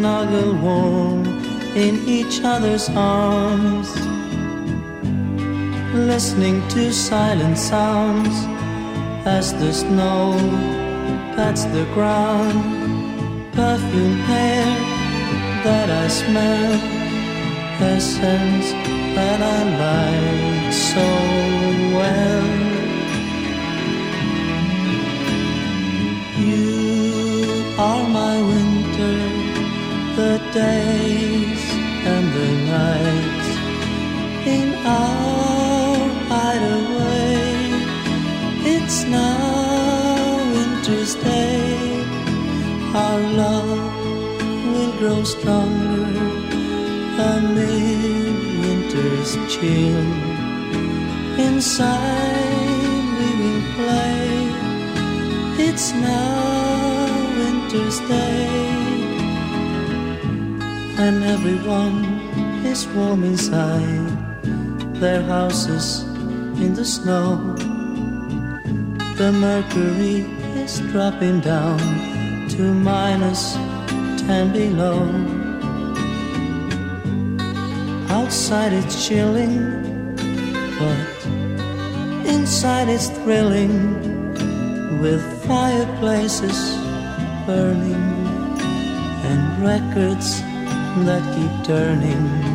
snuggle 0.00 0.54
warm 0.54 1.26
in 1.76 1.94
each 2.08 2.40
other's 2.42 2.88
arms, 2.96 3.88
listening 5.92 6.66
to 6.68 6.90
silent 6.90 7.58
sounds 7.58 8.34
as 9.26 9.52
the 9.60 9.70
snow 9.70 10.32
pats 11.36 11.64
the 11.76 11.84
ground. 11.92 12.62
Perfume 13.52 14.20
hair 14.30 14.64
that 15.64 15.88
I 15.90 16.08
smell, 16.08 16.72
essence 17.94 18.72
that 19.16 19.40
I 19.56 19.58
like 19.84 20.72
so 20.72 21.08
well. 21.98 22.69
The 30.30 30.38
days 30.52 31.62
and 32.12 32.26
the 32.38 32.50
nights 32.76 33.48
in 34.56 34.68
our 34.86 35.96
hideaway. 36.30 37.34
It's 38.74 38.98
now 39.18 40.28
winter's 40.54 41.14
day. 41.16 42.04
Our 43.04 43.20
love 43.42 43.94
will 44.72 44.92
grow 45.00 45.20
stronger 45.24 46.06
amid 47.32 48.36
winter's 48.62 49.32
chill. 49.52 50.08
Inside 51.46 53.10
we 53.18 53.28
will 53.40 53.64
play. 53.78 54.20
It's 55.66 55.86
now 55.92 57.00
winter's 57.40 57.98
day, 58.14 58.29
and 61.00 61.24
everyone 61.24 62.04
is 62.62 62.86
warm 62.88 63.24
inside 63.24 64.10
their 65.00 65.22
houses 65.22 66.02
in 66.60 66.74
the 66.74 66.84
snow. 66.84 67.56
The 69.16 69.32
mercury 69.32 70.28
is 70.62 70.80
dropping 70.92 71.40
down 71.40 71.80
to 72.50 72.62
minus 72.74 73.54
ten 74.26 74.52
below. 74.52 75.00
Outside 78.18 78.74
it's 78.74 79.08
chilling, 79.08 79.56
but 80.78 81.08
inside 82.28 82.88
it's 82.90 83.08
thrilling 83.08 83.74
with 85.00 85.22
fireplaces 85.46 86.60
burning 87.46 88.04
and 89.30 89.64
records 89.64 90.42
that 90.98 91.22
keep 91.34 91.64
turning. 91.64 92.49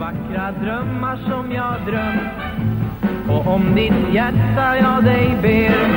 Vackra 0.00 0.52
drömmar 0.62 1.18
som 1.28 1.52
jag 1.52 1.74
drömt. 1.86 2.30
Och 3.28 3.54
om 3.54 3.74
ditt 3.74 4.14
hjärta 4.14 4.76
jag 4.76 5.04
dig 5.04 5.36
ber 5.42 5.88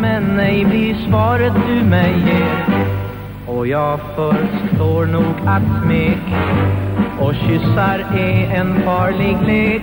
Men 0.00 0.36
nej 0.36 0.64
blir 0.64 0.94
svaret 1.08 1.52
du 1.66 1.84
mig 1.84 2.14
ger. 2.26 2.84
Och 3.46 3.66
jag 3.66 4.00
förstår 4.00 5.06
nog 5.06 5.34
att 5.46 5.62
smek 5.82 6.24
Och 7.20 7.34
kyssar 7.34 8.06
är 8.18 8.50
en 8.54 8.82
farlig 8.82 9.36
lek. 9.46 9.82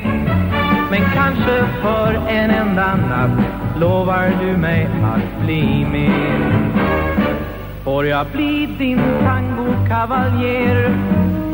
Men 0.91 1.01
kanske 1.13 1.65
för 1.81 2.13
en 2.27 2.49
enda 2.49 2.95
natt 2.95 3.45
Lovar 3.79 4.31
du 4.41 4.57
mig 4.57 4.87
att 5.03 5.45
bli 5.45 5.85
min 5.91 6.71
Får 7.83 8.05
jag 8.05 8.27
bli 8.27 8.67
din 8.77 8.99
tangokavaljer 9.23 10.95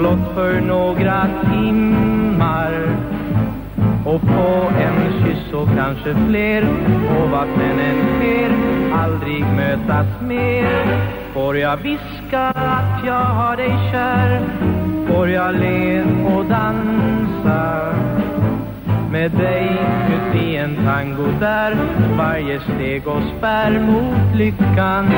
blott 0.01 0.33
för 0.35 0.61
några 0.61 1.27
timmar. 1.51 2.71
Och 4.05 4.21
på 4.21 4.71
en 4.79 5.23
kyss 5.23 5.53
och 5.53 5.67
kanske 5.75 6.15
fler. 6.27 6.63
Och 7.19 7.29
vad 7.29 7.47
sen 7.47 7.79
än 7.79 8.19
sker 8.19 8.51
aldrig 8.93 9.45
mötas 9.45 10.21
mer. 10.21 10.85
Får 11.33 11.57
jag 11.57 11.77
viska 11.77 12.41
att 12.47 13.05
jag 13.05 13.23
har 13.23 13.57
dig 13.57 13.75
kär? 13.91 14.41
Får 15.07 15.29
jag 15.29 15.55
le 15.55 16.03
och 16.03 16.45
dansa? 16.45 17.93
Med 19.11 19.31
dig 19.31 19.77
ut 20.13 20.43
i 20.43 20.55
en 20.55 20.75
tango 20.75 21.27
där 21.39 21.77
varje 22.17 22.59
steg 22.59 23.07
oss 23.07 23.41
bär 23.41 23.79
mot 23.79 24.35
lyckan. 24.35 25.11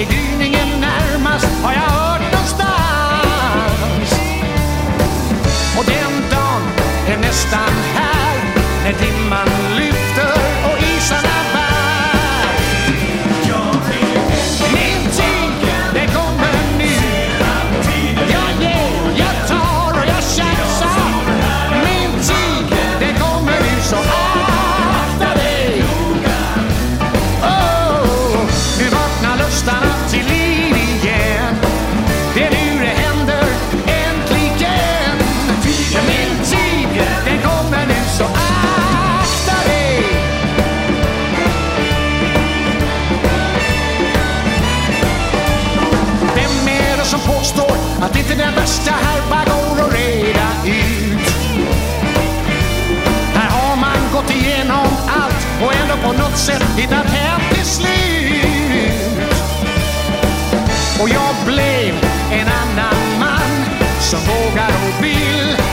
Yediğini 0.00 0.56
yenilmez 0.56 1.44
hayat 1.62 1.89
att 48.02 48.16
inte 48.16 48.34
den 48.34 48.54
värsta 48.54 48.90
härva 48.90 49.44
går 49.44 49.86
att 49.86 49.92
reda 49.92 50.48
ut. 50.64 51.20
Här 53.34 53.50
har 53.50 53.76
man 53.76 54.12
gått 54.12 54.30
igenom 54.30 54.86
allt 55.08 55.46
och 55.62 55.74
ändå 55.74 55.96
på 56.06 56.12
något 56.12 56.38
sätt 56.38 56.62
hittat 56.76 57.06
hem 57.06 57.40
till 57.54 57.64
slut. 57.64 57.90
Och 61.00 61.08
jag 61.08 61.34
blev 61.46 61.94
en 62.32 62.48
annan 62.48 63.18
man 63.20 63.64
som 64.00 64.20
vågar 64.20 64.68
och 64.68 65.04
vill 65.04 65.69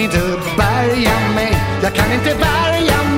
inte 0.00 0.18
bärga 0.56 1.34
mig. 1.34 1.52
Jag 1.82 1.94
kan 1.94 2.12
inte 2.12 2.34
bärga 2.34 3.02
mig 3.02 3.09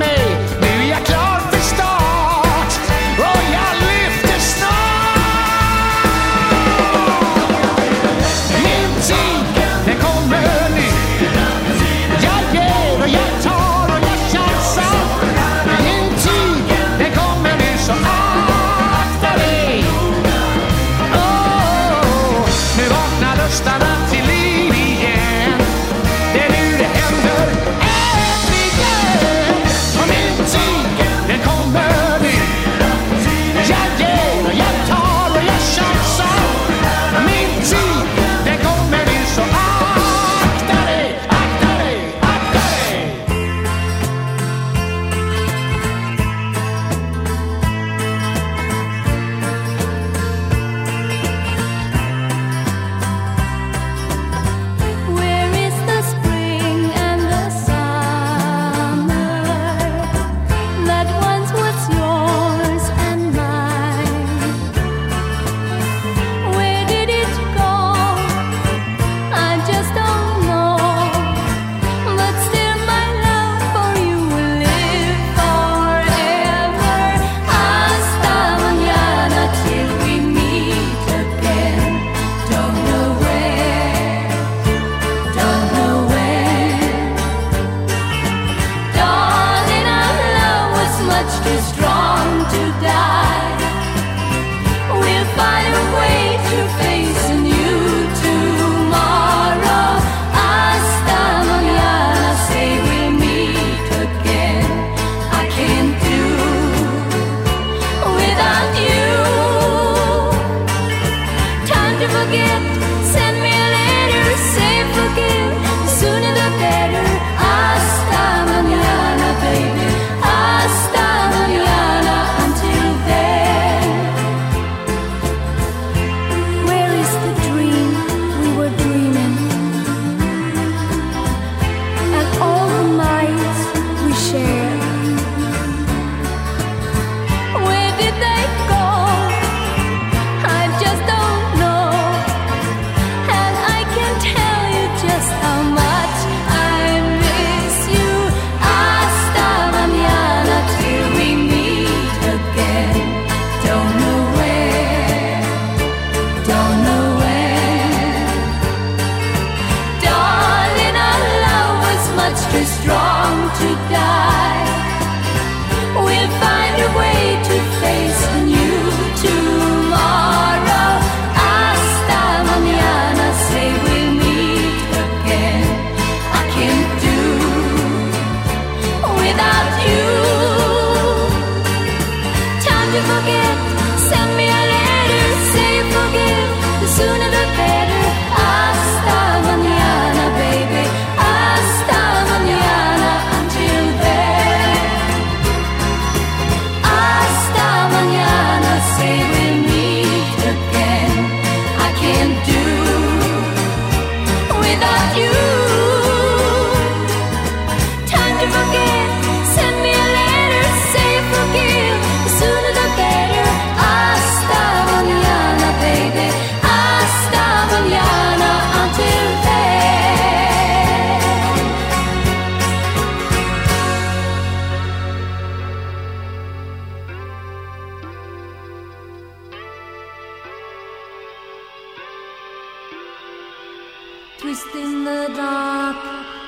twist 234.53 234.75
in 234.75 235.03
the 235.03 235.31
dark. 235.35 235.97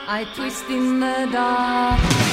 I 0.08 0.28
twist 0.36 0.70
in 0.70 1.00
the 1.00 1.28
dark. 1.32 2.25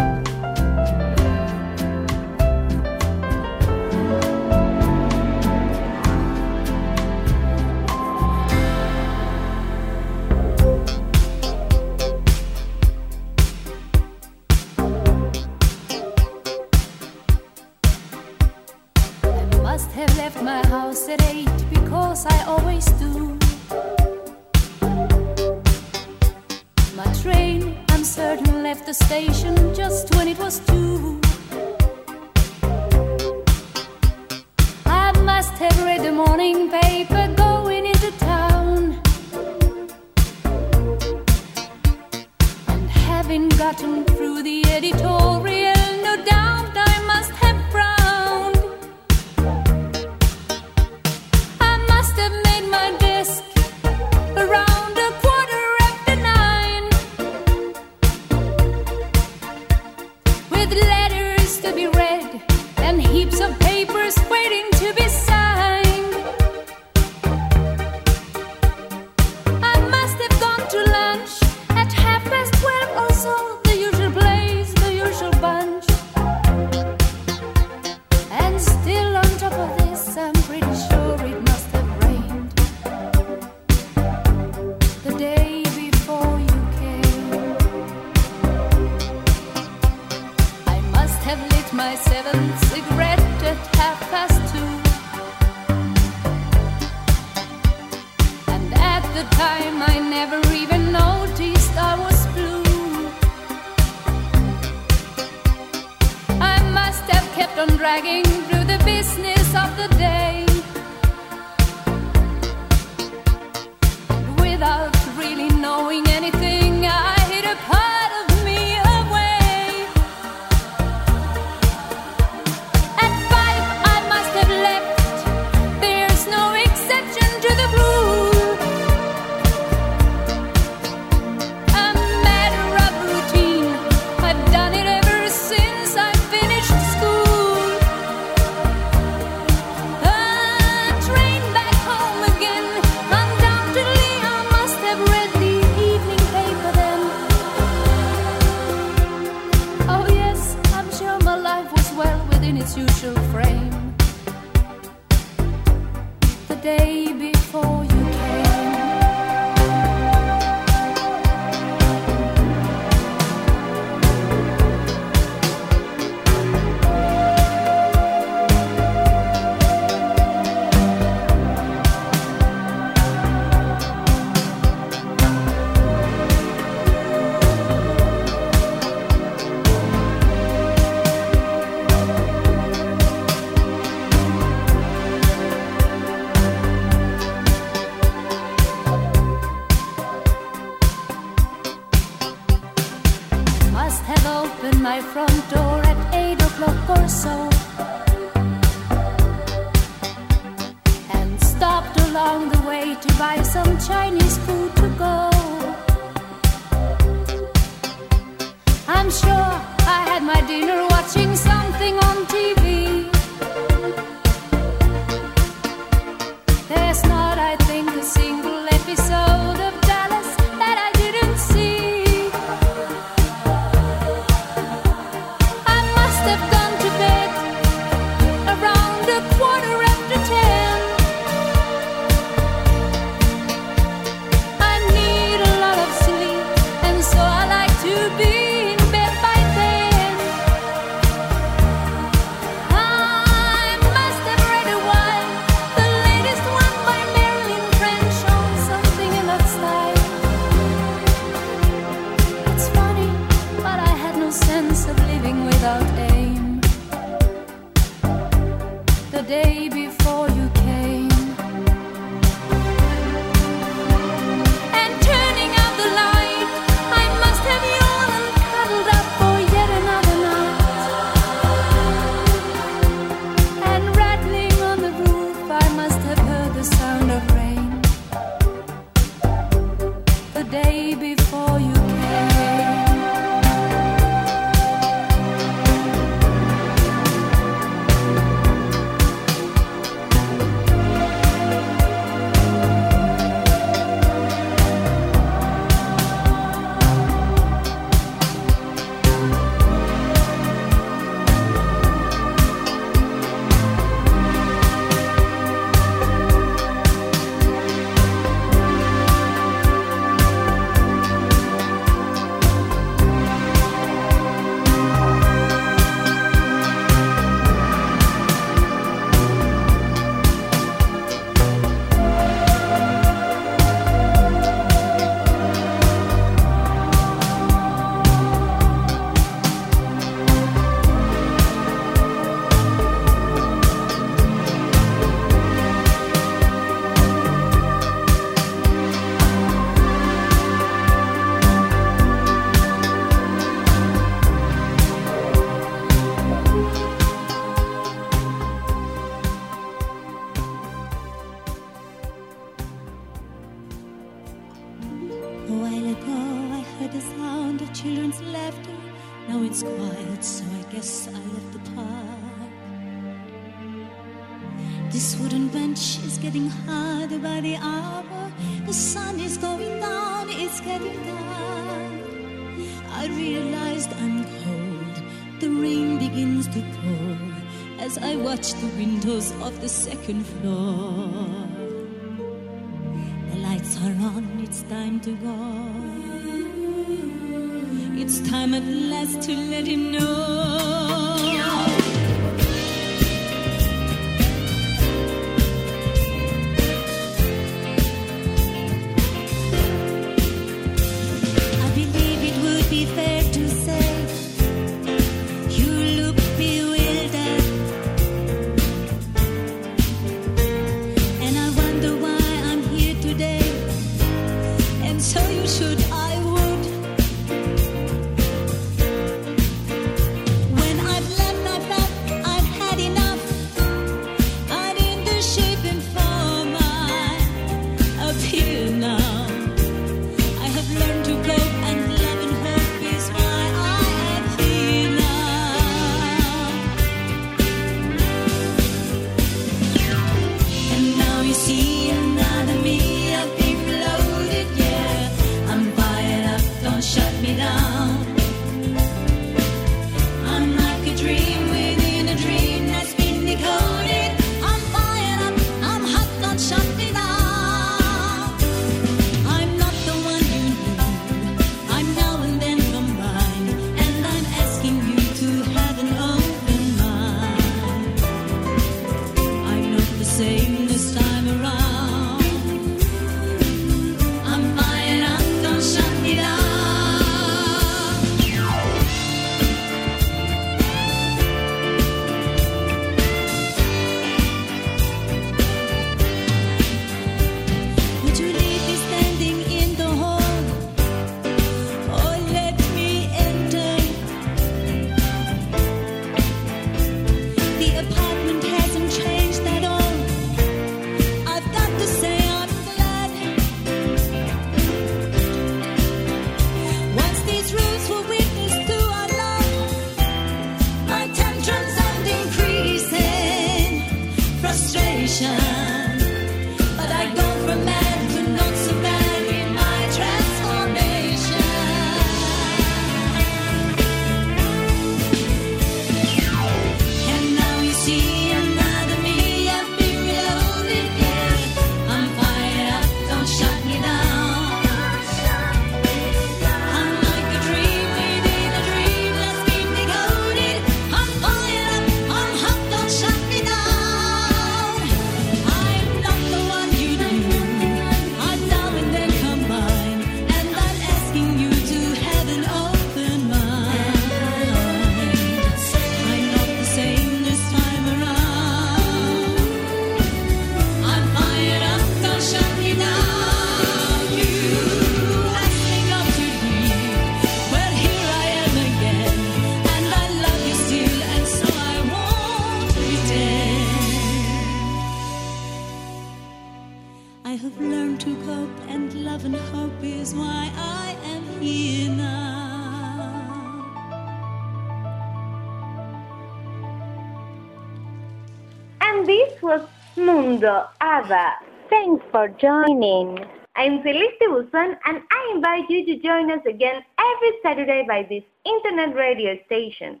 For 592.18 592.28
joining. 592.40 593.16
I'm 593.54 593.80
Celeste 593.82 594.26
Buzon 594.28 594.76
and 594.86 595.02
I 595.18 595.32
invite 595.34 595.70
you 595.70 595.86
to 595.86 596.02
join 596.02 596.32
us 596.32 596.44
again 596.46 596.82
every 596.98 597.32
Saturday 597.44 597.84
by 597.86 598.06
this 598.10 598.24
internet 598.44 598.96
radio 598.96 599.38
station. 599.46 600.00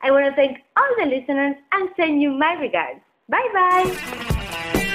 I 0.00 0.12
want 0.12 0.26
to 0.26 0.34
thank 0.36 0.58
all 0.76 0.92
the 0.96 1.06
listeners 1.06 1.56
and 1.72 1.88
send 1.96 2.22
you 2.22 2.30
my 2.30 2.52
regards. 2.52 3.00
Bye 3.28 3.48
bye. 3.52 4.92